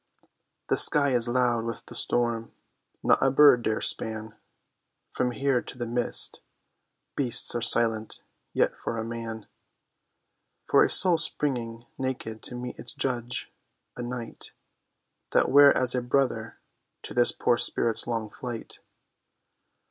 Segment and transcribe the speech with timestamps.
[0.69, 2.51] The sky is loud with the storm;
[3.03, 4.33] not a bird dare span
[5.11, 6.41] From here to the mist;
[7.15, 9.45] beasts are silent; yet for a man,
[10.65, 13.53] For a soul springing naked to meet its judge,
[13.95, 14.53] a night
[15.33, 16.57] That were as a brother
[17.03, 18.79] to this poor spirit's long flight.